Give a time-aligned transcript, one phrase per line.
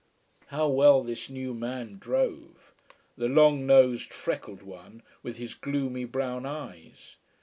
[0.47, 2.73] How well this new man drove!
[3.15, 7.17] the long nosed, freckled one with his gloomy brown eyes.